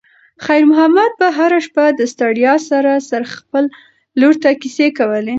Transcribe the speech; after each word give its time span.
خیر 0.45 0.63
محمد 0.71 1.11
به 1.19 1.27
هره 1.37 1.59
شپه 1.65 1.85
د 1.99 2.01
ستړیا 2.13 2.53
سره 2.69 2.93
سره 3.09 3.25
خپلې 3.35 3.67
لور 4.19 4.35
ته 4.43 4.49
کیسې 4.61 4.87
کولې. 4.97 5.29